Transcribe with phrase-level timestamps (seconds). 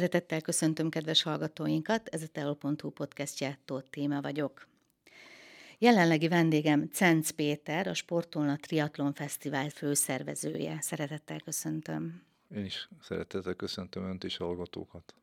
[0.00, 4.66] Szeretettel köszöntöm kedves hallgatóinkat, ez a Teol.hu podcastje, Tóth Téma vagyok.
[5.78, 10.78] Jelenlegi vendégem Cenc Péter, a Sportolna Triatlon Fesztivál főszervezője.
[10.80, 12.22] Szeretettel köszöntöm.
[12.54, 15.14] Én is szeretettel köszöntöm Önt és hallgatókat.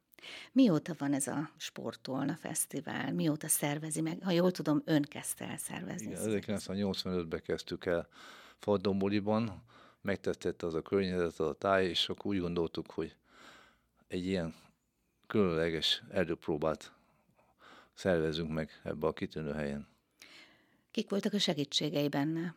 [0.51, 3.13] Mióta van ez a Sportolna Fesztivál?
[3.13, 4.23] Mióta szervezi meg?
[4.23, 6.11] Ha jól tudom, ön kezdte el szervezni.
[6.11, 8.07] Igen, 1985-ben kezdtük el
[8.57, 9.63] Faldomboliban,
[10.01, 13.15] megtetszett az a környezet, az a táj, és akkor úgy gondoltuk, hogy
[14.07, 14.53] egy ilyen
[15.27, 16.91] különleges erdőpróbát
[17.93, 19.87] szervezünk meg ebbe a kitűnő helyen.
[20.91, 22.55] Kik voltak a segítségei benne?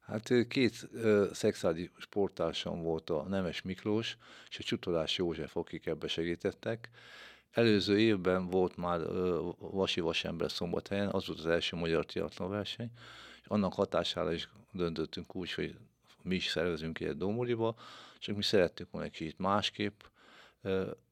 [0.00, 4.16] Hát két uh, szexuális sportársam volt a Nemes Miklós
[4.48, 6.90] és a Csutolás József, akik ebbe segítettek.
[7.50, 12.90] Előző évben volt már uh, Vasi Vasember szombathelyen, az volt az első magyar triatlon verseny,
[13.42, 15.76] és annak hatására is döntöttünk úgy, hogy
[16.22, 17.76] mi is szervezünk ilyet Domoriba,
[18.18, 20.00] csak mi szerettük volna egy kicsit másképp,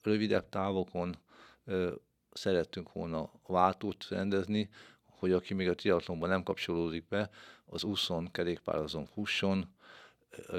[0.02, 1.16] rövidebb távokon
[2.32, 4.68] szerettünk volna váltót rendezni,
[5.04, 7.30] hogy aki még a triatlonban nem kapcsolódik be,
[7.64, 9.74] az úszon, kerékpározon fusson,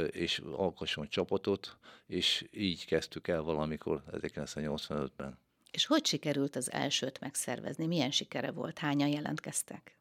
[0.09, 5.37] és alkosson csapatot, és így kezdtük el valamikor 1985-ben.
[5.71, 7.85] És hogy sikerült az elsőt megszervezni?
[7.85, 8.79] Milyen sikere volt?
[8.79, 9.97] Hányan jelentkeztek?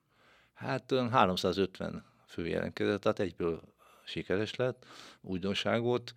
[0.53, 3.63] Hát 350 fő jelentkezett, tehát egyből
[4.05, 4.87] sikeres lett,
[5.21, 6.15] újdonság volt.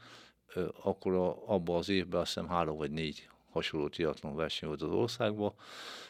[0.83, 4.91] Akkor a, abban az évben azt hiszem három vagy négy hasonló triatlon verseny volt az
[4.91, 5.53] országban.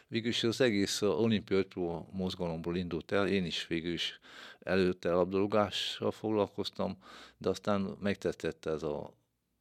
[0.07, 4.19] Végül is az egész olimpia ötpró mozgalomból indult el, én is végül is
[4.59, 6.97] előtte labdarúgással foglalkoztam,
[7.37, 9.13] de aztán megtetszett ez a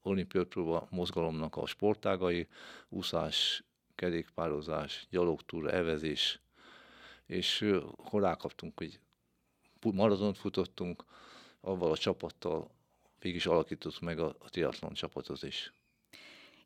[0.03, 2.49] olimpia ötpró mozgalomnak a sportágai,
[2.89, 3.65] úszás,
[3.95, 6.41] kerékpározás, gyalogtúra, evezés,
[7.27, 7.63] és
[7.97, 8.99] akkor rákaptunk, hogy
[9.81, 11.05] maratont futottunk,
[11.61, 12.71] avval a csapattal
[13.25, 15.73] végig is alakítottuk meg a, a triatlon csapatot is.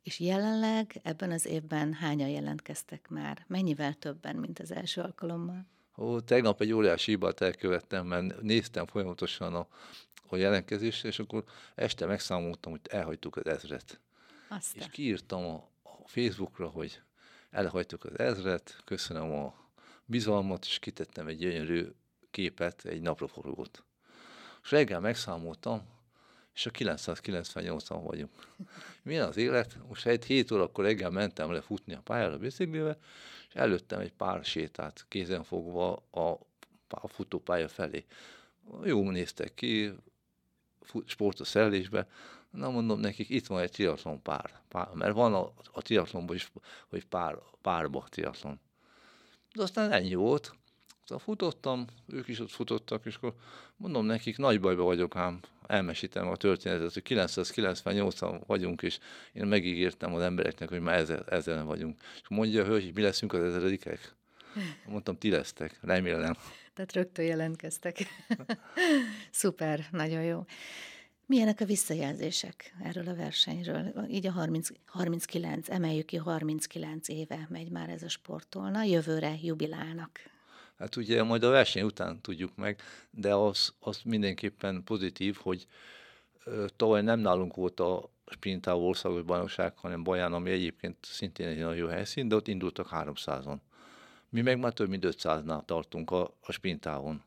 [0.02, 3.44] És jelenleg ebben az évben hányan jelentkeztek már?
[3.46, 5.66] Mennyivel többen, mint az első alkalommal?
[5.96, 9.68] Ó, tegnap egy óriási hibát elkövettem, mert néztem folyamatosan a,
[10.28, 14.00] a jelentkezést, és akkor este megszámoltam, hogy elhagytuk az ezret.
[14.48, 14.82] Aztán.
[14.82, 17.00] És kiírtam a, a Facebookra, hogy
[17.50, 19.54] elhagytuk az ezret, köszönöm a
[20.04, 21.86] bizalmat, és kitettem egy gyönyörű
[22.30, 23.84] képet, egy napraforgót.
[24.62, 25.96] És reggel megszámoltam,
[26.58, 28.30] és a 998-an vagyunk.
[29.02, 29.78] Milyen az élet?
[29.88, 32.98] Most egy 7 órakor reggel mentem le futni a pályára biciklivel,
[33.48, 36.38] és előttem egy pár sétát kézenfogva a,
[36.88, 38.04] a futópálya felé.
[38.84, 39.92] Jó néztek ki,
[41.06, 42.08] sport a szellésbe,
[42.50, 46.52] na mondom nekik, itt van egy triatlon pár, pár mert van a, a triatlonban is,
[46.88, 48.60] hogy pár, párba triatlon.
[49.54, 50.57] De aztán ennyi volt,
[51.10, 53.34] aztán futottam, ők is ott futottak, és akkor
[53.76, 58.98] mondom nekik, nagy bajba vagyok ám, elmesítem a történetet, hogy 998-an vagyunk, és
[59.32, 62.00] én megígértem az embereknek, hogy már ezer, ezeren vagyunk.
[62.22, 64.14] És mondja a hölgy, hogy mi leszünk az ezeredikek?
[64.88, 66.34] Mondtam, ti lesztek, remélem.
[66.74, 67.98] Tehát rögtön jelentkeztek.
[69.30, 70.44] Szuper, nagyon jó.
[71.26, 74.06] Milyenek a visszajelzések erről a versenyről?
[74.08, 80.36] Így a 30, 39, emeljük ki 39 éve megy már ez a sportolna, jövőre jubilálnak.
[80.78, 85.66] Hát ugye majd a verseny után tudjuk meg, de az, az mindenképpen pozitív, hogy
[86.76, 91.76] tavaly nem nálunk volt a sprintávó országos bajnokság, hanem Baján, ami egyébként szintén egy nagyon
[91.76, 93.56] jó helyszín, de ott indultak 300-on.
[94.28, 97.22] Mi meg már több mint 500-nál tartunk a, a sprintávon.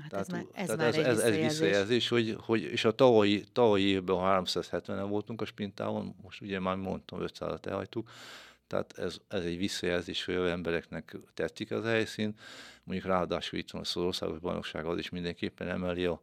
[0.00, 2.94] Hát tehát, ez már, ez, tehát már ez, ez, ez visszajelzés, hogy, hogy, és a
[2.94, 8.10] tavalyi, tavalyi évben 370-en voltunk a sprintávon, most ugye már mondtam, 500-at elhagytuk,
[8.66, 12.34] tehát ez, ez egy visszajelzés, hogy az embereknek tetszik az helyszín.
[12.84, 16.20] Mondjuk ráadásul itt van az országos bajnokság, az is mindenképpen emeli a,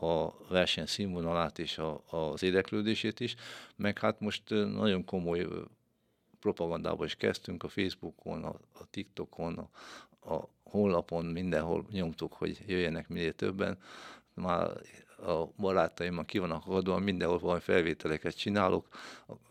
[0.00, 3.34] a verseny színvonalát és a, az érdeklődését is,
[3.76, 5.46] meg hát most nagyon komoly
[6.40, 13.08] propagandába is kezdtünk a Facebookon, a, a TikTokon, a, a honlapon, mindenhol nyomtuk, hogy jöjjenek
[13.08, 13.78] minél többen.
[14.34, 14.70] Már
[15.18, 18.88] a barátaim, ki vannak adva, mindenhol valami felvételeket csinálok.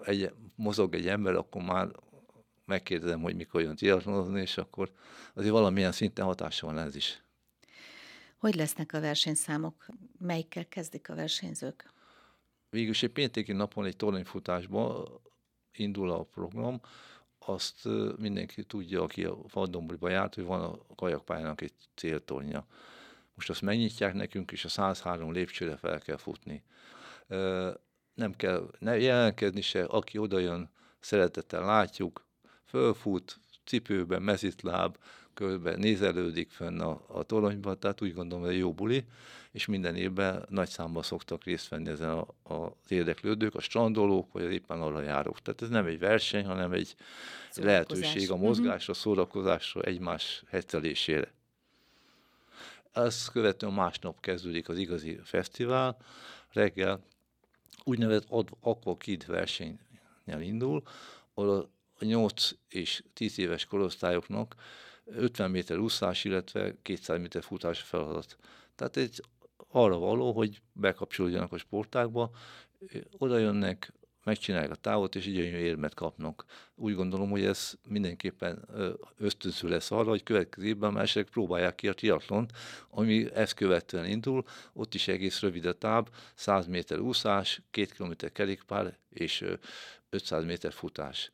[0.03, 1.87] Egy, mozog egy ember, akkor már
[2.65, 4.91] megkérdezem, hogy mikor jön triatlonozni, és akkor
[5.33, 7.23] azért valamilyen szinten hatása van ez is.
[8.37, 9.87] Hogy lesznek a versenyszámok?
[10.19, 11.93] Melyikkel kezdik a versenyzők?
[12.69, 15.07] Végülis egy pénteki napon egy toronyfutásban
[15.71, 16.81] indul a program,
[17.39, 22.65] azt mindenki tudja, aki a Faldombriba járt, hogy van a kajakpályának egy céltornya.
[23.33, 26.63] Most azt megnyitják nekünk, és a 103 lépcsőre fel kell futni.
[28.13, 30.69] Nem kell ne jelentkezni se, aki odajön,
[30.99, 32.24] szeretettel látjuk,
[32.75, 34.97] fölfut, cipőben, mezitláb,
[35.33, 39.03] körbe nézelődik fönn a, a toronyba, tehát úgy gondolom, hogy jó buli,
[39.51, 44.31] és minden évben nagy számban szoktak részt venni ezen a, a, az érdeklődők, a strandolók,
[44.31, 45.41] vagy éppen arra járók.
[45.41, 46.95] Tehát ez nem egy verseny, hanem egy
[47.53, 49.01] lehetőség a mozgásra, mhm.
[49.01, 51.31] szórakozásra, egymás heccelésére.
[52.91, 55.97] Ezt követően másnap kezdődik az igazi fesztivál,
[56.51, 57.03] reggel
[57.83, 58.27] úgynevezett
[58.59, 60.83] Aqua Kid versenyen indul,
[61.33, 64.55] ahol a 8 és 10 éves korosztályoknak
[65.05, 68.37] 50 méter úszás, illetve 200 méter futás feladat.
[68.75, 69.21] Tehát egy
[69.67, 72.31] arra való, hogy bekapcsolódjanak a sportákba,
[73.17, 73.93] oda jönnek,
[74.23, 76.45] megcsinálják a távot, és így érmet kapnak.
[76.75, 78.65] Úgy gondolom, hogy ez mindenképpen
[79.17, 82.51] ösztönző lesz arra, hogy következő évben mások próbálják ki a triatlont,
[82.89, 84.43] ami ezt követően indul,
[84.73, 89.45] ott is egész rövid a táv, 100 méter úszás, 2 km kerékpár és
[90.09, 91.31] 500 méter futás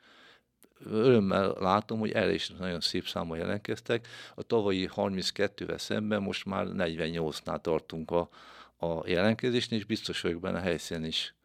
[0.85, 4.07] örömmel látom, hogy erre is nagyon szép számban jelentkeztek.
[4.35, 8.29] A tavalyi 32-vel szemben most már 48-nál tartunk a,
[8.77, 11.35] a jelentkezésnél, és biztos vagyok benne a helyszínen is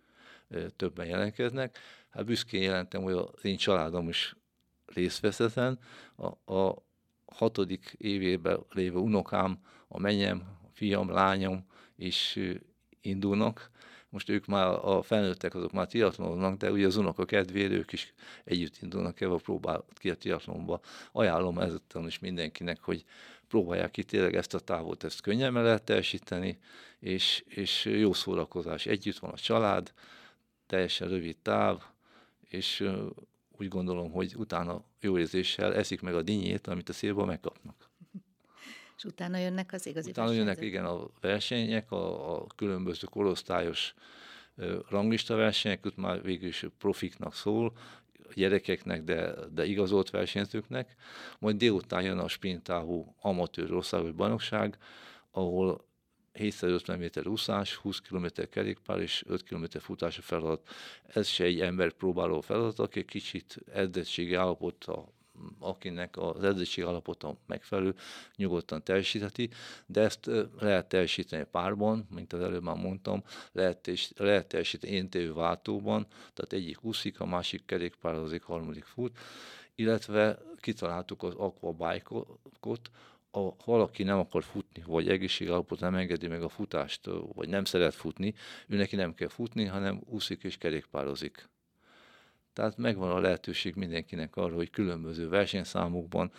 [0.76, 1.78] többen jelentkeznek.
[2.10, 4.36] Hát büszkén jelentem, hogy az én családom is
[4.86, 5.78] részt vesz ezen.
[6.16, 6.84] A, a
[7.26, 11.66] hatodik évében lévő unokám, a menyem, a fiam, lányom
[11.96, 12.38] is
[13.00, 13.70] indulnak,
[14.16, 18.14] most ők már a felnőttek, azok már triatlonoznak, de ugye az unoka kedvére ők is
[18.44, 20.80] együtt indulnak el, próbál ki a triatlonba.
[21.12, 23.04] Ajánlom ezután is mindenkinek, hogy
[23.48, 26.58] próbálják ki tényleg ezt a távot, ezt könnyen lehet teljesíteni,
[26.98, 28.86] és, és jó szórakozás.
[28.86, 29.92] Együtt van a család,
[30.66, 31.82] teljesen rövid táv,
[32.48, 32.88] és
[33.58, 37.85] úgy gondolom, hogy utána jó érzéssel eszik meg a dinnyét, amit a szélben megkapnak.
[38.96, 40.56] És utána jönnek az igazi Utána versenyzők.
[40.56, 43.94] jönnek, igen, a versenyek, a, a különböző korosztályos
[44.88, 47.72] ranglista versenyek, ott már végül is profiknak szól,
[48.34, 50.96] gyerekeknek, de, de igazolt versenyzőknek.
[51.38, 54.78] Majd délután jön a sprintávú amatőr országos bajnokság,
[55.30, 55.84] ahol
[56.32, 60.68] 750 méter úszás, 20 km kerékpár és 5 km futás a feladat.
[61.06, 65.14] Ez se egy ember próbáló feladat, aki kicsit edzettségi állapota
[65.58, 67.94] akinek az edzőség alapota megfelelő,
[68.36, 69.50] nyugodtan teljesítheti,
[69.86, 73.22] de ezt lehet teljesíteni párban, mint az előbb már mondtam,
[73.52, 79.18] lehet, lehet teljesíteni éntévő váltóban, tehát egyik úszik, a másik kerékpározik, harmadik fut,
[79.74, 82.90] illetve kitaláltuk az aquabike-ot,
[83.30, 87.94] ha valaki nem akar futni, vagy egészségállapot nem engedi meg a futást, vagy nem szeret
[87.94, 88.34] futni,
[88.68, 91.48] ő neki nem kell futni, hanem úszik és kerékpározik.
[92.56, 96.32] Tehát megvan a lehetőség mindenkinek arra, hogy különböző versenyszámokban,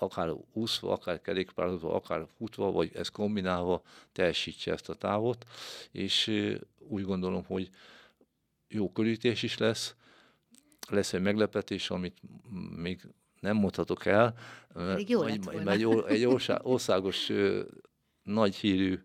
[0.00, 3.82] akár úszva, akár kerékpározva, akár futva, vagy ezt kombinálva
[4.12, 5.46] teljesítse ezt a távot,
[5.90, 6.32] és
[6.78, 7.70] úgy gondolom, hogy
[8.68, 9.94] jó körítés is lesz,
[10.88, 12.18] lesz egy meglepetés, amit
[12.76, 13.00] még
[13.40, 14.34] nem mondhatok el,
[14.74, 16.24] mert, jó mert egy, egy
[16.62, 17.32] országos
[18.22, 18.98] nagy hírű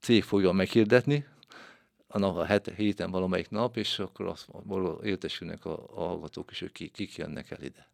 [0.00, 1.26] cég fogja meghirdetni,
[2.08, 4.48] a, nap, a het, héten valamelyik nap, és akkor azt
[5.02, 7.88] értesülnek a, a hallgatók is, hogy ki, kik jönnek el ide.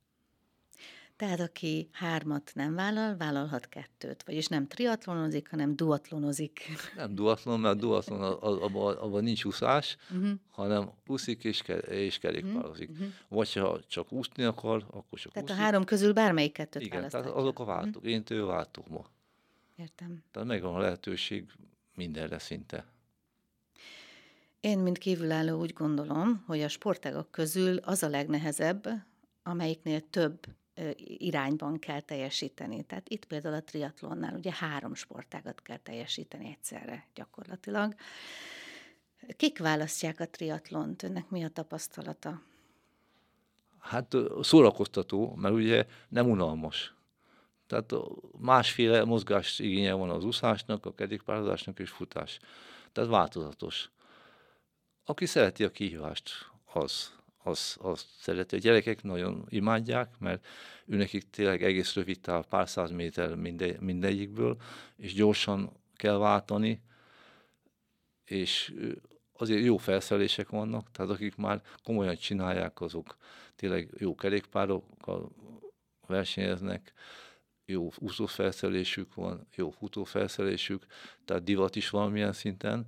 [1.17, 4.23] Tehát aki hármat nem vállal, vállalhat kettőt.
[4.23, 6.61] Vagyis nem triatlonozik, hanem duatlonozik.
[6.97, 10.31] Nem duatlon, mert duatlon abban abba nincs úszás, uh-huh.
[10.51, 12.91] hanem úszik és, ke, és kerékpározik.
[12.91, 13.07] Uh-huh.
[13.29, 15.61] Vagy ha csak úszni akar, akkor csak Tehát úszik.
[15.61, 17.97] a három közül bármelyik kettőt Igen, tehát azok a váltók.
[17.97, 18.11] Uh-huh.
[18.11, 19.05] Én tő váltók ma.
[19.77, 20.23] Értem.
[20.31, 21.53] Tehát megvan a lehetőség
[21.95, 22.85] mindenre szinte.
[24.65, 28.89] Én, mint kívülálló úgy gondolom, hogy a sportágak közül az a legnehezebb,
[29.43, 30.39] amelyiknél több
[30.97, 32.83] irányban kell teljesíteni.
[32.83, 37.95] Tehát itt például a triatlonnál ugye három sportágat kell teljesíteni egyszerre gyakorlatilag.
[39.37, 41.03] Kik választják a triatlont?
[41.03, 42.43] Önnek mi a tapasztalata?
[43.79, 46.95] Hát szórakoztató, mert ugye nem unalmas.
[47.67, 47.93] Tehát
[48.39, 52.39] másféle mozgás igénye van az úszásnak, a kerékpározásnak és futás.
[52.93, 53.93] Tehát változatos.
[55.05, 56.31] Aki szereti a kihívást,
[56.73, 58.57] az, az, az szereti.
[58.57, 60.47] A gyerekek nagyon imádják, mert
[60.87, 64.57] őnekik tényleg egész rövid táv, pár száz méter minde, mindegyikből,
[64.97, 66.83] és gyorsan kell váltani,
[68.25, 68.75] és
[69.33, 73.17] azért jó felszerelések vannak, tehát akik már komolyan csinálják, azok
[73.57, 75.31] tényleg jó kerékpárokkal
[76.07, 76.93] versenyeznek,
[77.65, 80.87] jó úszófelszerelésük van, jó futófelszerelésük,
[81.25, 82.87] tehát divat is valamilyen szinten.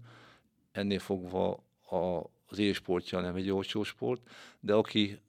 [0.73, 4.21] Ennél fogva a, az élsportja nem egy olcsó sport,
[4.61, 5.21] de aki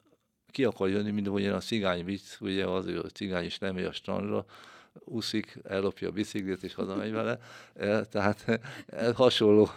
[0.51, 3.73] ki akar jönni, mint olyan a cigány vicc, ugye az, hogy a cigány is nem
[3.73, 4.45] megy a strandra,
[5.03, 7.39] úszik, ellopja a biciklit és hazamegy vele.
[7.73, 9.69] E, tehát e, hasonló,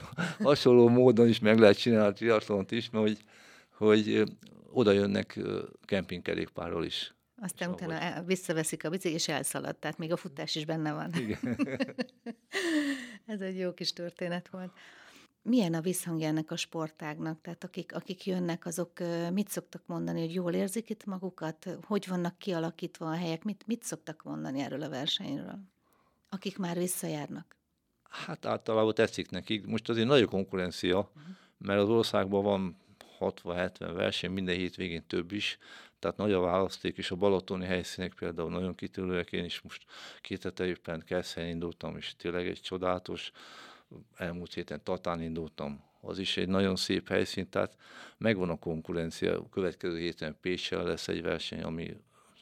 [0.42, 3.18] hasonló módon is meg lehet csinálni a triatlont is, mert hogy,
[3.70, 4.22] hogy
[4.72, 5.38] oda jönnek
[5.84, 7.14] kempingkerékpárról is.
[7.42, 11.14] Aztán utána el, visszaveszik a biciklit, és elszalad, tehát még a futás is benne van.
[11.14, 11.56] Igen.
[13.26, 14.72] Ez egy jó kis történet volt.
[15.42, 17.40] Milyen a visszhangja ennek a sportágnak?
[17.40, 18.92] Tehát akik, akik jönnek, azok
[19.32, 21.78] mit szoktak mondani, hogy jól érzik itt magukat?
[21.82, 23.44] Hogy vannak kialakítva a helyek?
[23.44, 25.58] Mit, mit szoktak mondani erről a versenyről?
[26.28, 27.56] Akik már visszajárnak?
[28.10, 29.66] Hát általában tetszik nekik.
[29.66, 31.34] Most azért nagy a konkurencia, uh-huh.
[31.58, 32.76] mert az országban van
[33.20, 35.58] 60-70 verseny, minden hétvégén több is,
[35.98, 39.32] tehát nagy a választék, és a balatoni helyszínek például nagyon kitűnőek.
[39.32, 39.84] Én is most
[40.20, 43.30] két hete éppen Kesszen indultam, és tényleg egy csodálatos,
[44.16, 47.76] elmúlt héten Tatán indultam, az is egy nagyon szép helyszín, tehát
[48.18, 49.38] megvan a konkurencia.
[49.38, 51.96] A következő héten Pécsel lesz egy verseny, ami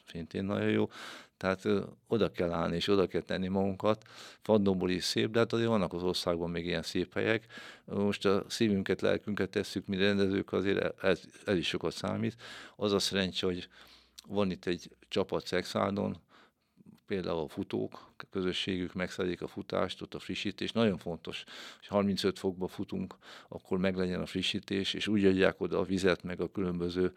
[0.07, 0.89] szintén nagyon jó.
[1.37, 1.67] Tehát
[2.07, 4.03] oda kell állni, és oda kell tenni magunkat.
[4.41, 7.45] Faddomból is szép, de hát azért vannak az országban még ilyen szép helyek.
[7.85, 12.35] Most a szívünket, lelkünket tesszük, mi rendezők, azért ez, ez is sokat számít.
[12.75, 13.67] Az a szerencsé, hogy
[14.27, 16.17] van itt egy csapat Szexádon,
[17.09, 20.71] például a futók, a közösségük megszedik a futást, ott a frissítés.
[20.71, 21.43] Nagyon fontos,
[21.77, 23.15] hogy 35 fokba futunk,
[23.47, 27.15] akkor meglegyen a frissítés, és úgy adják oda a vizet, meg a különböző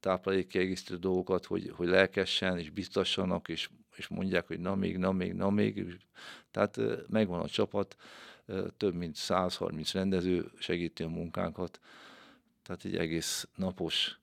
[0.00, 5.32] táplálékkiegészítő dolgokat, hogy, hogy lelkessen, és biztassanak, és, és mondják, hogy na még, na még,
[5.32, 5.98] na még.
[6.50, 7.96] Tehát megvan a csapat,
[8.76, 11.80] több mint 130 rendező segíti a munkánkat,
[12.62, 14.18] tehát egy egész napos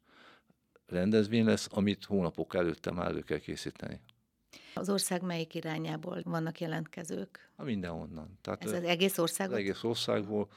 [0.86, 4.00] rendezvény lesz, amit hónapok előtte már elő kell készíteni.
[4.74, 7.52] Az ország melyik irányából vannak jelentkezők?
[7.56, 8.38] A mindenhonnan.
[8.42, 9.56] Tehát Ez az egész országból?
[9.56, 10.50] Az egész országból.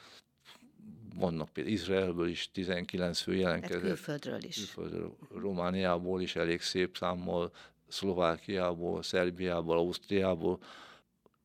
[1.15, 3.81] Vannak például Izraelből is 19 fő jelentkezett.
[3.81, 4.57] Tehát külföldről is.
[4.57, 7.53] Külföldről, Romániából is elég szép számmal,
[7.89, 10.59] Szlovákiából, Szerbiából, Ausztriából.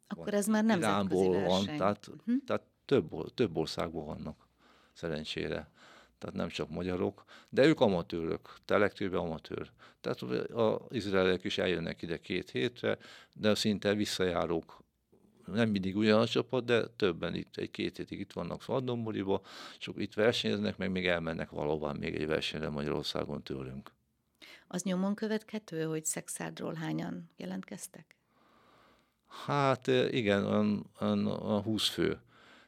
[0.08, 2.36] Akkor van, ez már nem Iránból van, tehát, uh-huh.
[2.46, 4.48] tehát több, több országból vannak,
[4.94, 5.70] szerencsére
[6.18, 9.72] tehát nem csak magyarok, de ők amatőrök, te legtöbb amatőr.
[10.02, 10.22] Tehát
[10.52, 12.98] az izraeliek is eljönnek ide két hétre,
[13.34, 14.86] de szinte visszajárók
[15.46, 19.42] nem mindig ugyan a csapat, de többen itt, egy-két hétig itt vannak Szaddomboriba,
[19.80, 23.92] és itt versenyeznek, meg még elmennek valóban még egy versenyre Magyarországon tőlünk.
[24.68, 28.16] Az nyomon következő, hogy Szexádról hányan jelentkeztek?
[29.28, 32.20] Hát igen, olyan, olyan, olyan 20 fő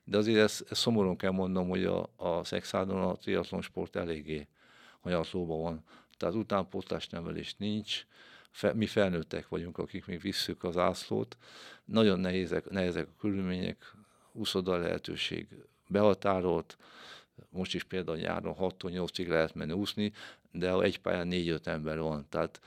[0.09, 4.47] de azért ezt, ezt szomorúan kell mondnom, hogy a, a szexádon a triatlon sport eléggé
[4.99, 5.83] hanyatlóban van.
[6.17, 8.05] Tehát utánpótlás nevelés nincs,
[8.51, 11.37] fe, mi felnőttek vagyunk, akik még visszük az ászlót.
[11.85, 13.95] Nagyon nehézek, nehezek a körülmények,
[14.31, 15.47] úszoda lehetőség
[15.87, 16.77] behatárolt,
[17.49, 20.11] most is például nyáron 6-8-ig lehet menni úszni,
[20.51, 22.61] de egy pályán 4-5 ember van, tehát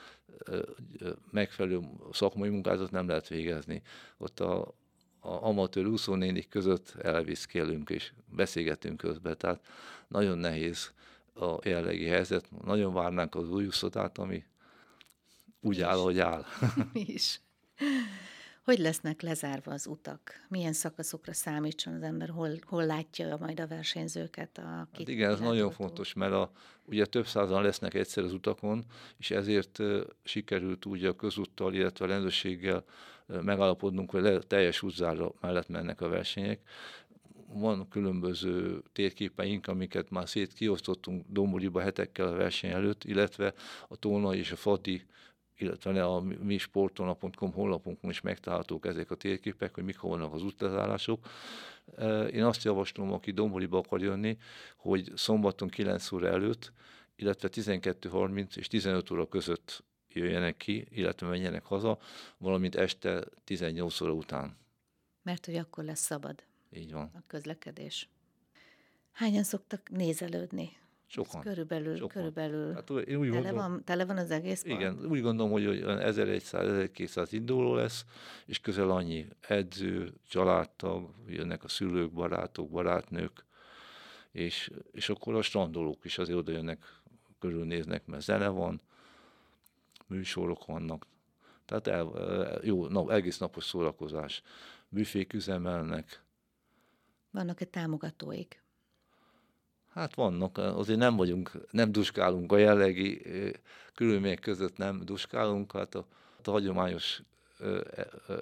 [1.31, 1.81] megfelelő
[2.13, 3.83] szakmai munkázat nem lehet végezni.
[4.17, 4.75] Ott a,
[5.25, 9.67] a amatőr úszónénik között elviszkélünk és beszélgetünk közben, tehát
[10.09, 10.93] nagyon nehéz
[11.35, 12.45] a jelenlegi helyzet.
[12.65, 14.45] Nagyon várnánk az új úszodát, ami
[15.61, 16.45] úgy Mi áll, ahogy áll.
[16.93, 17.41] Mi is.
[18.65, 20.47] Hogy lesznek lezárva az utak?
[20.49, 22.29] Milyen szakaszokra számítson az ember?
[22.29, 24.59] Hol, hol látja majd a versenyzőket?
[24.59, 26.51] A hát igen, ez nagyon fontos, mert a,
[26.85, 28.85] ugye több százan lesznek egyszer az utakon,
[29.19, 32.85] és ezért uh, sikerült úgy a közúttal, illetve a rendőrséggel
[33.27, 36.61] megállapodnunk, hogy le, teljes útzára mellett mennek a versenyek.
[37.47, 43.55] Van különböző térképeink, amiket már szét kiosztottunk Domboriba hetekkel a verseny előtt, illetve
[43.89, 45.07] a Tolna és a Fati
[45.57, 51.27] illetve a mi sportolna.com honlapunkon is megtalálhatók ezek a térképek, hogy mikor vannak az útlezárások.
[52.33, 54.39] Én azt javaslom, aki Domboriba akar jönni,
[54.77, 56.73] hogy szombaton 9 óra előtt,
[57.17, 61.99] illetve 12.30 és 15 óra között jöjjenek ki, illetve menjenek haza,
[62.39, 64.57] valamint este 18 óra után.
[65.23, 66.43] Mert hogy akkor lesz szabad.
[66.71, 67.11] Így van.
[67.15, 68.09] A közlekedés.
[69.13, 70.77] Hányan szoktak nézelődni?
[71.13, 71.41] Sokan.
[71.41, 72.09] Ez körülbelül, Sokan.
[72.09, 75.11] körülbelül hát, én úgy tele, gondolom, van, tele van az egész Igen, park?
[75.11, 78.05] úgy gondolom, hogy 1100-1200 induló lesz,
[78.47, 83.45] és közel annyi edző, családtag, jönnek a szülők, barátok, barátnők,
[84.31, 87.01] és, és akkor a strandolók is azért oda jönnek,
[87.39, 88.81] körülnéznek, mert zene van,
[90.07, 91.07] műsorok vannak.
[91.65, 92.11] Tehát el,
[92.63, 94.43] jó, nap, egész napos szórakozás.
[94.89, 96.23] Büfék üzemelnek.
[97.31, 98.62] Vannak-e támogatóik?
[99.93, 103.23] Hát vannak, azért nem vagyunk, nem duskálunk a jellegi
[103.95, 106.07] körülmények között nem duskálunk, hát a,
[106.45, 107.23] a hagyományos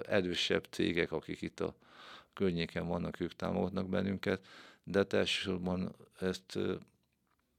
[0.07, 1.75] erősebb cégek, akik itt a
[2.33, 4.45] környéken vannak, ők támogatnak bennünket,
[4.83, 6.59] de hát elsősorban ezt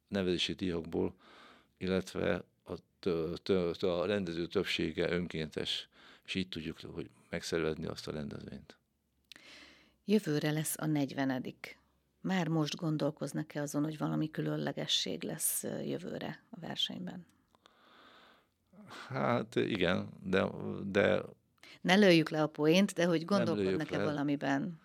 [0.09, 1.15] nevezési díjakból,
[1.77, 2.45] illetve
[3.81, 5.89] a rendező többsége önkéntes,
[6.25, 8.77] és így tudjuk hogy megszervezni azt a rendezvényt.
[10.05, 11.31] Jövőre lesz a 40
[12.23, 17.27] Már most gondolkoznak-e azon, hogy valami különlegesség lesz jövőre a versenyben?
[19.09, 20.47] Hát igen, de,
[20.85, 21.23] de...
[21.81, 24.81] Ne lőjük le a poént, de hogy gondolkodnak-e valamiben?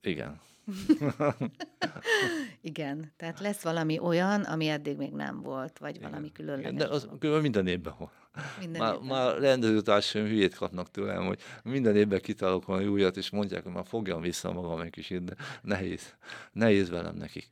[0.00, 0.40] Igen.
[2.60, 6.10] Igen, tehát lesz valami olyan, ami eddig még nem volt, vagy Igen.
[6.10, 6.72] valami különleges.
[6.72, 8.10] De az különben minden évben van.
[8.58, 9.06] Minden már, évben.
[9.06, 13.86] már rendezőtársaim hülyét kapnak tőlem, hogy minden évben kitalálok valami újat, és mondják, hogy már
[13.86, 16.14] fogjam vissza magam egy kicsit, de nehéz,
[16.52, 17.48] nehéz velem nekik.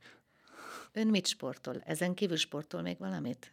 [0.91, 1.81] Ön mit sportol?
[1.85, 3.51] Ezen kívül sportol még valamit?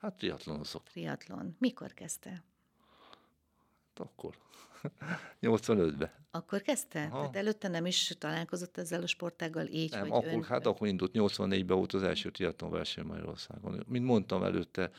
[0.00, 0.82] Hát triatlonozok.
[0.82, 1.56] Triatlon.
[1.58, 2.30] Mikor kezdte?
[2.30, 4.34] Hát akkor.
[5.42, 6.10] 85-ben.
[6.30, 7.02] Akkor kezdte?
[7.02, 7.18] Aha.
[7.18, 10.42] Tehát előtte nem is találkozott ezzel a sportággal így, nem, akkor, ön...
[10.42, 13.84] hát akkor indult, 84-ben volt az első triatlon verseny Magyarországon.
[13.88, 14.90] Mint mondtam előtte,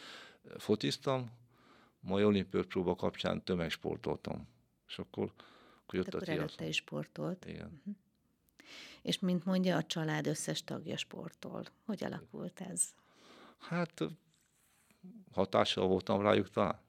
[0.57, 1.31] fotiztam,
[1.99, 4.47] majd olimpiai próba kapcsán tömegsportoltam.
[4.87, 5.33] És akkor,
[5.81, 6.47] akkor jött akkor a triatlon.
[6.47, 7.45] előtte is sportolt.
[7.45, 7.65] Igen.
[7.65, 7.95] Uh-huh.
[9.01, 11.63] És mint mondja, a család összes tagja sportol.
[11.85, 12.83] Hogy alakult ez?
[13.57, 14.03] Hát
[15.31, 16.79] hatással voltam rájuk talán.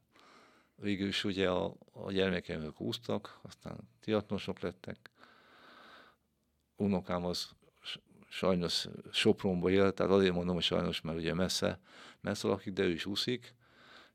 [0.82, 5.10] Végül is ugye a, a gyermekeim húztak, aztán tiatnosok lettek.
[6.76, 7.50] Unokám az
[8.28, 11.80] sajnos Sopronba él, tehát azért mondom, hogy sajnos, mert ugye messze,
[12.20, 13.54] messze lakik, de ő is úszik,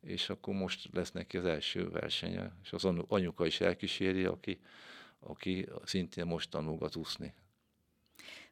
[0.01, 4.59] és akkor most lesz neki az első versenye, és az anyuka is elkíséri, aki,
[5.19, 7.33] aki szintén most tanulgat úszni.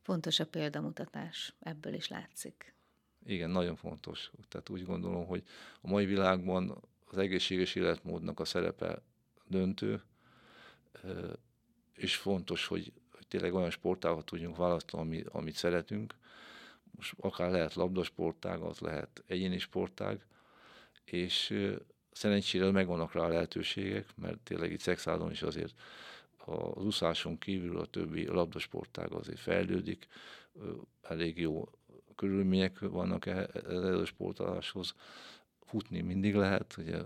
[0.01, 2.75] Fontos a példamutatás, ebből is látszik.
[3.25, 4.31] Igen, nagyon fontos.
[4.47, 5.43] Tehát úgy gondolom, hogy
[5.81, 9.01] a mai világban az egészséges életmódnak a szerepe
[9.47, 10.03] döntő,
[11.93, 16.15] és fontos, hogy, hogy tényleg olyan sportágat tudjunk választani, ami, amit szeretünk.
[16.91, 20.25] Most akár lehet labdasportág, az lehet egyéni sportág,
[21.03, 21.63] és
[22.11, 25.73] szerencsére megvannak rá a lehetőségek, mert tényleg itt szexádon is azért
[26.45, 30.07] az úszáson kívül a többi labdasportág azért fejlődik,
[31.01, 31.69] elég jó
[32.15, 34.95] körülmények vannak ehhez a sportoláshoz,
[35.65, 37.01] futni mindig lehet, ugye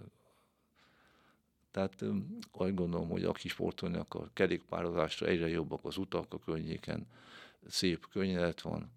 [1.72, 2.04] tehát
[2.52, 7.08] úgy gondolom, hogy aki sportolni akar, kerékpározásra egyre jobbak az utak a környéken,
[7.68, 8.92] szép környezet van,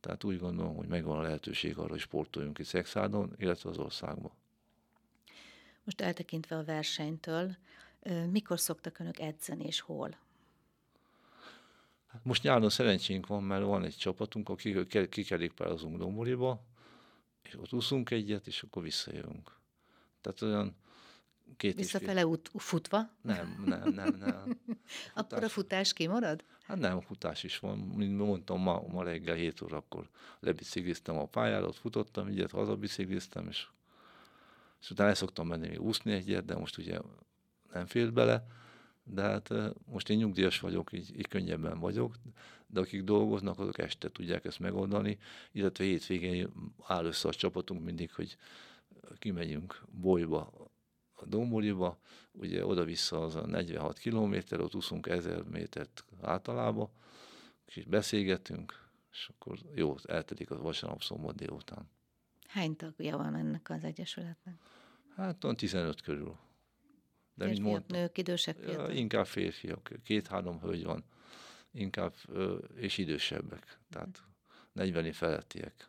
[0.00, 4.30] tehát úgy gondolom, hogy megvan a lehetőség arra, hogy sportoljunk itt Szexádon, illetve az országban.
[5.84, 7.56] Most eltekintve a versenytől,
[8.30, 10.16] mikor szoktak önök edzeni és hol?
[12.06, 16.62] Hát most nyáron szerencsénk van, mert van egy csapatunk, akik kikerékpározunk Domboriba,
[17.54, 19.58] ott úszunk egyet, és akkor visszajövünk.
[20.20, 20.76] Tehát olyan
[21.56, 23.10] két Visszafele út, futva?
[23.22, 24.60] Nem, nem, nem, nem.
[25.14, 26.44] akkor a futás kimarad?
[26.62, 27.78] Hát nem, a futás is van.
[27.78, 30.08] Mint mondtam, ma, ma reggel 7 órakor
[30.40, 33.66] lebicikliztem a pályára, ott futottam egyet, hazabicikliztem, és,
[34.80, 36.98] és utána el szoktam menni még úszni egyet, de most ugye
[37.72, 38.46] nem félt bele,
[39.12, 39.52] de hát
[39.84, 42.14] most én nyugdíjas vagyok, így, így könnyebben vagyok,
[42.66, 45.18] de akik dolgoznak, azok este tudják ezt megoldani,
[45.52, 46.52] illetve hétvégén
[46.86, 48.36] áll össze a csapatunk mindig, hogy
[49.18, 50.70] kimegyünk bolyba,
[51.14, 51.98] a Domboliba,
[52.32, 56.88] ugye oda-vissza az a 46 kilométer, ott úszunk 1000 métert általában,
[57.64, 61.88] és beszélgetünk, és akkor jó, eltelik a vasárnap szombat délután.
[62.46, 64.54] Hány tagja van ennek az egyesületnek?
[65.16, 66.38] Hát olyan 15 körül.
[67.40, 68.90] De Férfiak, mondtam, nők, idősek, fiatal?
[68.90, 71.04] Inkább férfiak, két-három hölgy van,
[71.72, 72.14] inkább,
[72.74, 74.22] és idősebbek, tehát
[74.72, 75.88] 40 év felettiek.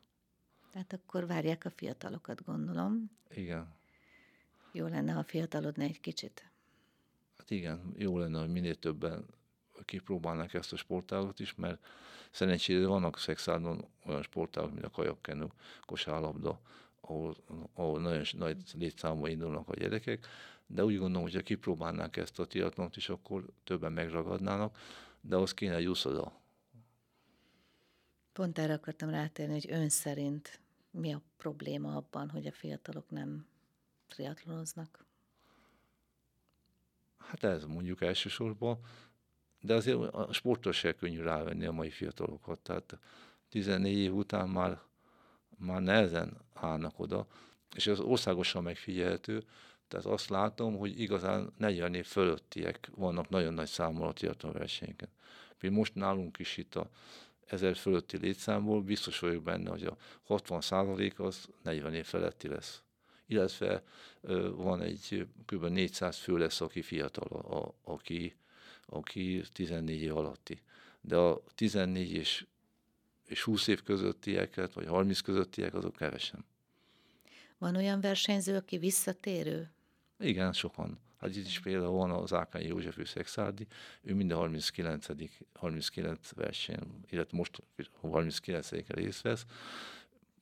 [0.71, 3.11] Tehát akkor várják a fiatalokat, gondolom.
[3.29, 3.73] Igen.
[4.71, 6.51] Jó lenne, ha fiatalodna egy kicsit.
[7.37, 9.25] Hát igen, jó lenne, hogy minél többen
[9.85, 11.85] kipróbálnak ezt a sportágot is, mert
[12.31, 15.47] szerencsére vannak szexádon olyan sportágok, mint a kajakkenő,
[15.85, 16.61] kosárlabda,
[17.01, 17.35] ahol,
[17.73, 20.27] ahol nagyon nagy létszámban indulnak a gyerekek,
[20.73, 24.77] de úgy gondolom, hogy ha kipróbálnánk ezt a triatlont is, akkor többen megragadnának,
[25.21, 26.39] de az kéne egy úszoda.
[28.33, 30.59] Pont erre akartam rátérni, hogy ön szerint
[30.91, 33.45] mi a probléma abban, hogy a fiatalok nem
[34.07, 35.05] triatlonoznak?
[37.17, 38.79] Hát ez mondjuk elsősorban,
[39.61, 42.59] de azért a sportra se könnyű rávenni a mai fiatalokat.
[42.59, 42.99] Tehát
[43.49, 44.81] 14 év után már,
[45.57, 47.27] már nehezen állnak oda,
[47.75, 49.43] és az országosan megfigyelhető,
[49.91, 55.09] tehát azt látom, hogy igazán 40 év fölöttiek vannak nagyon nagy számmal a.
[55.57, 56.89] Például most nálunk is itt a
[57.47, 62.81] ezer fölötti létszámból biztos vagyok benne, hogy a 60 százalék az 40 év feletti lesz.
[63.25, 63.83] Illetve
[64.55, 65.65] van egy kb.
[65.65, 68.35] 400 fő lesz, aki fiatal, a, aki,
[68.85, 70.61] aki 14 év alatti.
[71.01, 72.45] De a 14 és,
[73.25, 76.45] és 20 év közöttieket, vagy 30 közöttiek, azok kevesen.
[77.57, 79.71] Van olyan versenyző, aki visszatérő?
[80.21, 80.99] Igen, sokan.
[81.21, 83.67] Hát itt is például van az Ákányi József Szexárdi,
[84.01, 85.05] ő minden 39.
[85.53, 86.79] 39 verseny,
[87.09, 87.63] illetve most
[88.01, 89.45] 39 részt vesz.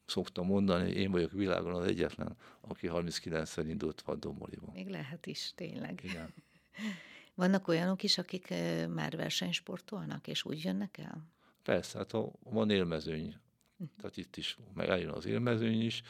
[0.05, 4.69] szoktam mondani, én vagyok világon az egyetlen, aki 39-szer indult vaddomboriban.
[4.73, 5.99] Még lehet is, tényleg.
[6.03, 6.33] Igen.
[7.35, 8.53] Vannak olyanok is, akik
[8.93, 11.27] már versenysportolnak, és úgy jönnek el?
[11.63, 13.35] Persze, hát ha van élmezőny,
[13.77, 13.83] hm.
[13.97, 16.01] tehát itt is meg eljön az élmezőny is,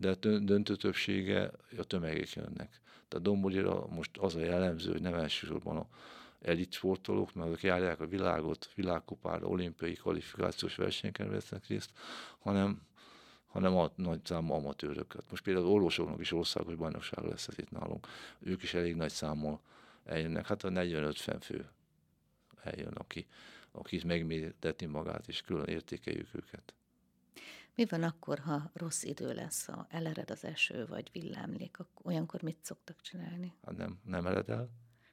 [0.00, 2.80] de a döntő többsége a tömegek jönnek.
[3.08, 5.86] Tehát Domborira most az a jellemző, hogy nem elsősorban a
[6.40, 11.90] elit sportolók, mert azok járják a világot, világkupára, olimpiai kvalifikációs versenyeken vesznek részt,
[12.38, 12.86] hanem
[13.48, 15.24] hanem a nagy számú amatőröket.
[15.30, 18.06] Most például az orvosoknak is országos bajnokság lesz ez itt nálunk.
[18.38, 19.60] Ők is elég nagy számmal
[20.04, 20.46] eljönnek.
[20.46, 21.68] Hát a 40-50 fő
[22.62, 23.26] eljön, aki,
[23.72, 26.74] aki megmérdeti magát, és külön értékeljük őket.
[27.78, 32.58] Mi van akkor, ha rossz idő lesz, ha elered az eső, vagy villámlik, olyankor mit
[32.62, 33.54] szoktak csinálni?
[33.64, 34.70] Hát nem, nem ered el.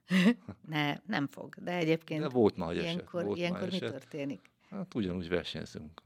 [0.67, 3.91] ne, nem fog, de egyébként de volt már ilyenkor, volt ilyenkor már mi eset.
[3.91, 4.51] történik?
[4.69, 6.01] Hát ugyanúgy versenyzünk.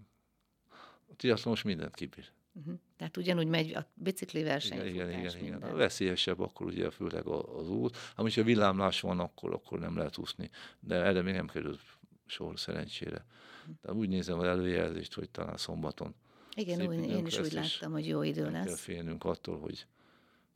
[1.09, 2.31] A triatlon mindent kibír.
[2.53, 2.79] Uh-huh.
[2.97, 4.85] Tehát ugyanúgy megy a bicikli verseny.
[4.85, 5.61] Igen, igen, igen, igen.
[5.61, 7.97] A veszélyesebb akkor ugye főleg az út.
[8.15, 10.49] Ha villámlás van, akkor, akkor nem lehet úszni.
[10.79, 11.81] De erre még nem került
[12.25, 13.25] sor szerencsére.
[13.61, 13.75] Uh-huh.
[13.81, 16.15] De úgy nézem az előjelzést, hogy talán szombaton.
[16.59, 18.65] Igen, úgy, én is úgy láttam, hogy jó idő lesz.
[18.65, 19.85] kell félnünk attól, hogy...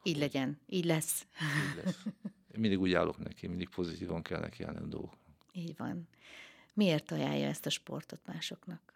[0.04, 1.26] Így legyen, így lesz.
[1.42, 2.06] Így lesz.
[2.54, 5.18] Én mindig úgy állok neki, mindig pozitívan kell neki állni a dolgok.
[5.52, 6.08] Így van.
[6.74, 8.94] Miért ajánlja ezt a sportot másoknak?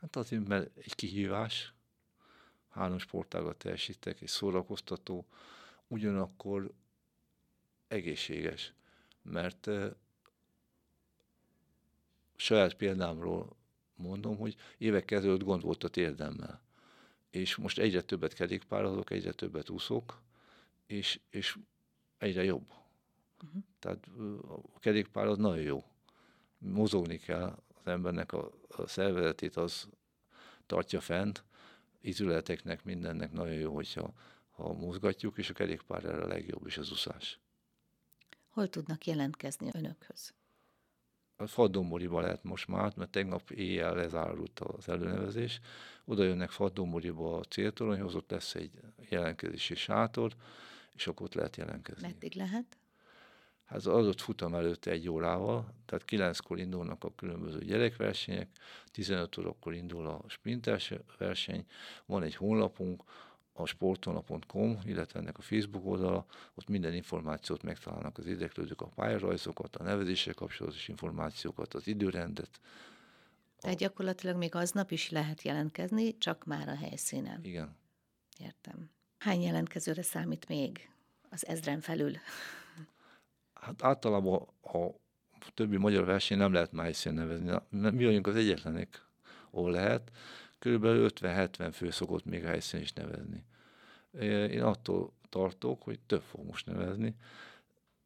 [0.00, 1.74] Hát azért, mert egy kihívás,
[2.68, 5.26] három sportágat teljesítek, egy szórakoztató,
[5.86, 6.72] ugyanakkor
[7.88, 8.72] egészséges,
[9.22, 9.70] mert
[12.36, 13.56] saját példámról
[13.96, 16.60] mondom, hogy évek ezelőtt gond volt a térdemmel.
[17.30, 20.22] És most egyre többet kerékpározok, egyre többet úszok,
[20.86, 21.58] és, és
[22.18, 22.72] egyre jobb.
[23.44, 23.62] Uh-huh.
[23.78, 24.06] Tehát
[24.74, 25.84] a kerékpár az nagyon jó.
[26.58, 29.88] Mozogni kell, az embernek a, a szervezetét az
[30.66, 31.44] tartja fent,
[32.00, 34.12] izületeknek, mindennek nagyon jó, hogyha
[34.50, 37.40] ha mozgatjuk, és a kerékpár erre a legjobb, és az uszás.
[38.48, 40.34] Hol tudnak jelentkezni önökhöz?
[41.36, 45.60] A Faddomboriba lehet most már, mert tegnap éjjel lezárult az előnevezés.
[46.04, 48.70] Oda jönnek Faddomboriba a céltoronyhoz, ott lesz egy
[49.08, 50.32] jelentkezési sátor,
[50.94, 52.06] és akkor ott lehet jelentkezni.
[52.06, 52.78] Meddig lehet?
[53.64, 58.48] Hát az adott futam előtt egy órával, tehát kilenckor indulnak a különböző gyerekversenyek,
[58.90, 61.66] 15 órakor indul a sprintes verseny,
[62.06, 63.02] van egy honlapunk,
[63.56, 69.76] a sportonla.com, illetve ennek a Facebook oldala, ott minden információt megtalálnak az érdeklődők, a pályarajzokat,
[69.76, 72.60] a nevezéssel kapcsolatos információkat, az időrendet.
[73.60, 77.40] Tehát gyakorlatilag még aznap is lehet jelentkezni, csak már a helyszínen.
[77.42, 77.76] Igen.
[78.38, 78.90] Értem.
[79.18, 80.90] Hány jelentkezőre számít még
[81.30, 82.12] az ezren felül?
[83.54, 87.52] Hát általában a többi magyar verseny nem lehet májszén nevezni.
[87.70, 89.06] Mi vagyunk az egyetlenek,
[89.50, 90.10] ahol lehet.
[90.58, 93.44] Körülbelül 50-70 fő szokott még a helyszínen is nevezni.
[94.50, 97.14] Én attól tartok, hogy több fog most nevezni.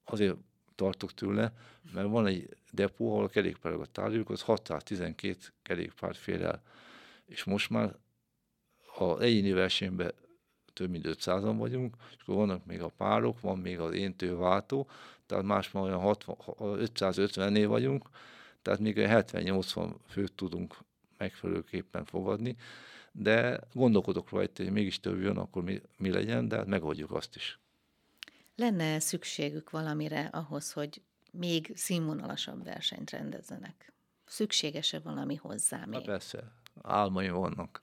[0.05, 0.37] Azért
[0.75, 1.53] tartok tőle,
[1.93, 6.63] mert van egy depó, ahol a kerékpárokat tárgyaljuk, az 612 kerékpár fér el.
[7.25, 7.97] És most már
[8.99, 10.13] a egyéni versenyben
[10.73, 14.89] több mint 500-an vagyunk, és akkor vannak még a párok, van még az éntőváltó,
[15.27, 16.17] tehát másban olyan
[16.59, 18.09] 550-nél vagyunk,
[18.63, 20.77] tehát még 70-80 főt tudunk
[21.21, 22.57] megfelelőképpen fogadni,
[23.13, 27.37] de gondolkodok rajta, hogy mégis több jön, akkor mi, mi legyen, de hát megoldjuk azt
[27.37, 27.59] is.
[28.57, 31.03] Lenne szükségük valamire ahhoz, hogy
[31.33, 33.93] még színvonalasabb versenyt rendezzenek?
[34.27, 35.99] Szükséges-e valami hozzá még?
[35.99, 36.53] Na persze,
[36.83, 37.83] álmaim vannak.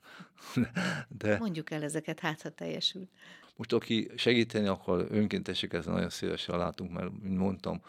[1.08, 1.38] De...
[1.38, 3.08] Mondjuk el ezeket, hát ha teljesül.
[3.56, 7.82] Most aki segíteni akar, önkénteseket nagyon szívesen látunk, mert, mint mondtam,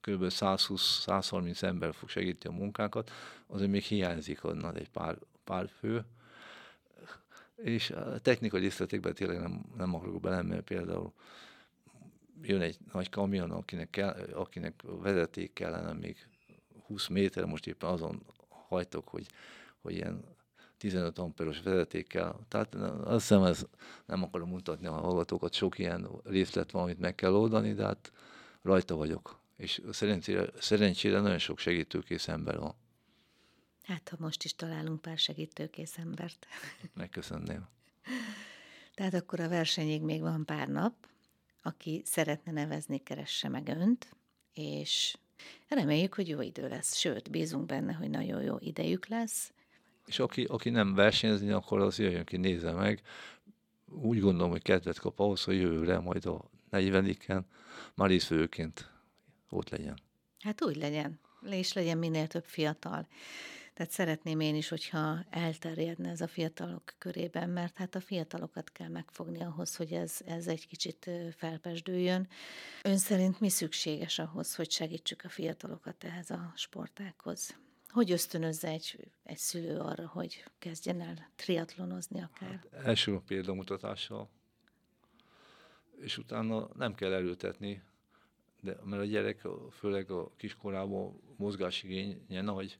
[0.00, 0.24] kb.
[0.28, 3.10] 120-130 ember fog segíteni a munkákat,
[3.46, 6.04] azért még hiányzik onnan egy pár, pár fő,
[7.56, 11.12] és a technikai részletekben tényleg nem, nem akarok belemenni, például
[12.42, 16.26] jön egy nagy kamion, akinek, kell, akinek vezeték kellene még
[16.86, 19.26] 20 méter, most éppen azon hajtok, hogy,
[19.80, 20.24] hogy ilyen
[20.78, 22.38] 15 amperos vezetékkel.
[22.48, 23.66] Tehát azt hiszem, ez
[24.06, 28.12] nem akarom mutatni a hallgatókat, sok ilyen részlet van, amit meg kell oldani, de hát
[28.62, 29.38] rajta vagyok.
[29.58, 32.74] És szerencsére, szerencsére nagyon sok segítőkész ember van.
[33.82, 36.46] Hát, ha most is találunk pár segítőkész embert.
[36.94, 37.68] Megköszönném.
[38.94, 40.94] Tehát akkor a versenyig még van pár nap.
[41.62, 44.16] Aki szeretne nevezni, keresse meg önt,
[44.54, 45.16] és
[45.68, 46.96] reméljük, hogy jó idő lesz.
[46.96, 49.52] Sőt, bízunk benne, hogy nagyon jó idejük lesz,
[50.08, 53.02] és aki, aki nem versenyezni, akkor az jöjjön ki, nézze meg.
[53.86, 57.42] Úgy gondolom, hogy kedvet kap ahhoz, hogy jövőre majd a 40-en
[57.94, 58.90] már részvőként
[59.48, 59.98] ott legyen.
[60.38, 63.06] Hát úgy legyen, és legyen minél több fiatal.
[63.78, 68.88] Tehát szeretném én is, hogyha elterjedne ez a fiatalok körében, mert hát a fiatalokat kell
[68.88, 72.28] megfogni ahhoz, hogy ez, ez egy kicsit felpesdüljön.
[72.82, 77.56] Ön szerint mi szükséges ahhoz, hogy segítsük a fiatalokat ehhez a sportákhoz?
[77.88, 82.50] Hogy ösztönözze egy, egy szülő arra, hogy kezdjen el triatlonozni akár?
[82.72, 84.28] Hát első a példamutatással,
[86.00, 87.82] és utána nem kell erőtetni,
[88.60, 92.78] de, mert a gyerek, főleg a kiskorában mozgásigénye nagy,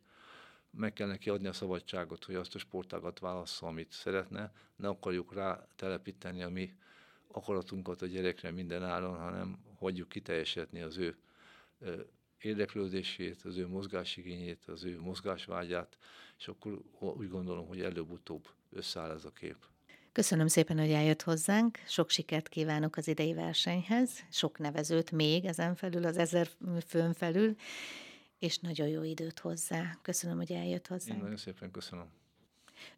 [0.70, 4.52] meg kell neki adni a szabadságot, hogy azt a sportágat válassza, amit szeretne.
[4.76, 6.74] Ne akarjuk rá telepíteni a mi
[7.32, 11.16] akaratunkat a gyerekre minden áron, hanem hagyjuk kiteljesedni az ő
[12.40, 15.98] érdeklődését, az ő mozgásigényét, az ő mozgásvágyát,
[16.38, 19.56] és akkor úgy gondolom, hogy előbb-utóbb összeáll ez a kép.
[20.18, 21.78] Köszönöm szépen, hogy eljött hozzánk.
[21.86, 26.48] Sok sikert kívánok az idei versenyhez, sok nevezőt még ezen felül, az ezer
[26.86, 27.56] főn felül,
[28.38, 29.98] és nagyon jó időt hozzá.
[30.02, 31.16] Köszönöm, hogy eljött hozzánk.
[31.16, 32.06] Én nagyon szépen köszönöm.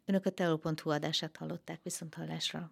[0.05, 2.71] Önök a teol.hu adását hallották viszont hallásra.